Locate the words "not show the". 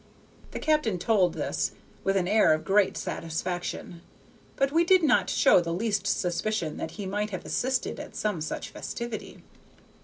5.03-5.71